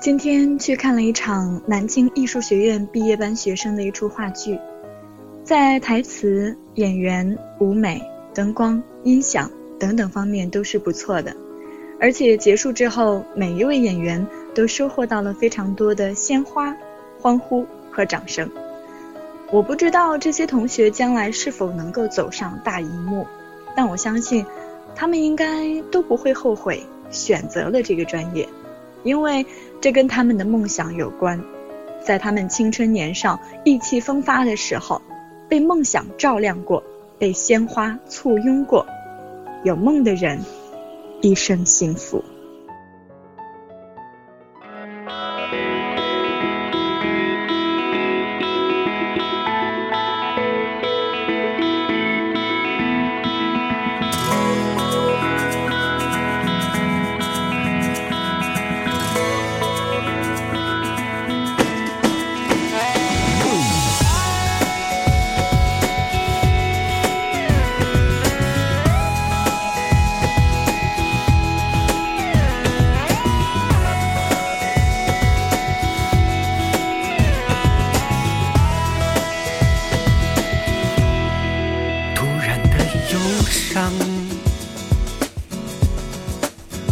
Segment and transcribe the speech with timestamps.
[0.00, 4.58] 今天去看了一场南京艺术学院毕业班学生的一出话剧，
[5.44, 8.02] 在台词、演员、舞美、
[8.32, 11.36] 灯光、音响等等方面都是不错的，
[12.00, 16.74] 而且结束之后，每一位演员都收获到了非常多的鲜花、
[17.20, 18.50] 欢呼和掌声。
[19.52, 23.26] 我不知道这些同学将来是否能够走上大荧幕，
[23.76, 24.46] 但我相信，
[24.96, 28.48] 他们应该都不会后悔选择了这个专业。
[29.02, 29.46] 因为
[29.80, 31.42] 这跟他们的梦想有关，
[32.04, 35.00] 在他们青春年少、意气风发的时候，
[35.48, 36.82] 被梦想照亮过，
[37.18, 38.86] 被鲜花簇拥过。
[39.64, 40.38] 有梦的人，
[41.20, 42.24] 一生幸福。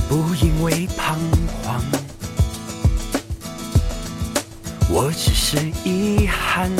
[0.08, 1.18] 不因为彷
[1.62, 1.82] 徨，
[4.88, 6.70] 我只是遗憾。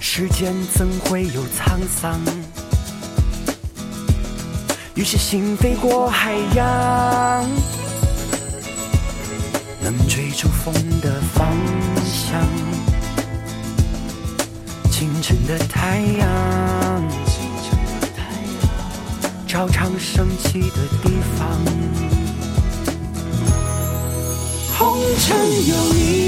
[0.00, 2.20] 世间怎会有沧桑？
[4.94, 7.48] 于是心飞过海洋，
[9.80, 11.48] 能追逐风的方
[12.04, 12.40] 向，
[15.02, 17.02] 清晨的太阳。
[19.48, 21.58] 照常升起的地方，
[24.78, 25.36] 红尘
[25.66, 26.21] 有你，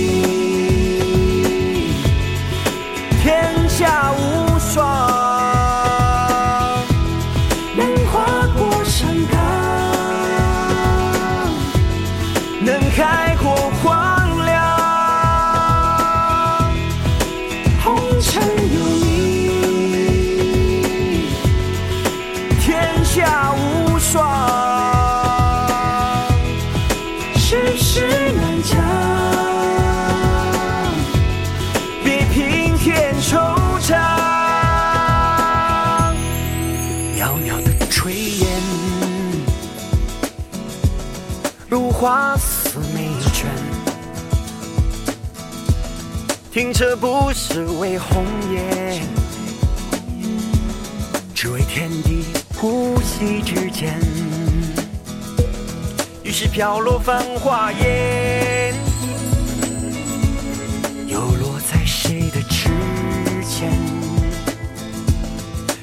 [41.75, 43.47] 如花似没有倦，
[46.53, 49.03] 停车不是为红颜，
[51.35, 53.99] 只为天地呼吸之间。
[56.23, 58.73] 于是飘落繁花烟，
[61.09, 62.69] 又落在谁的指
[63.43, 63.73] 尖？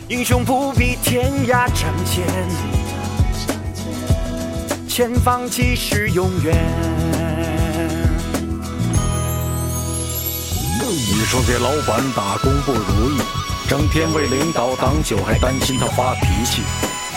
[0.07, 2.80] 英雄不必天涯仗剑。
[4.93, 6.53] 前方即是永远。
[10.83, 13.21] 你说给老板打工不如意，
[13.69, 16.61] 整天为领导挡酒，还担心他发脾气，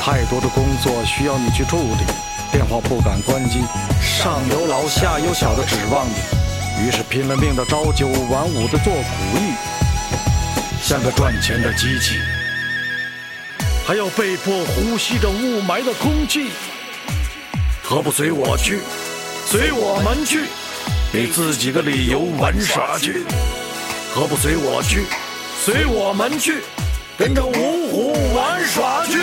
[0.01, 2.05] 太多的工作需要你去处理，
[2.53, 3.59] 电话不敢关机，
[4.01, 9.53] 上有老下有小的指望你，于是拼了命的朝九晚五的做苦力，
[10.81, 12.21] 像个赚钱的机器，
[13.85, 16.51] 还要被迫呼吸着雾霾的空气。
[17.87, 18.81] 何不随我去，
[19.45, 20.47] 随我们去，
[21.13, 23.27] 给自己个理由玩耍去？
[24.15, 25.05] 何不随我去，
[25.63, 26.63] 随我们去，
[27.19, 29.19] 跟着五虎玩耍去？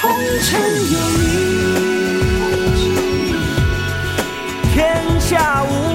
[0.00, 0.10] 红
[0.40, 0.58] 尘
[0.90, 1.28] 有你，
[4.72, 5.89] 天下无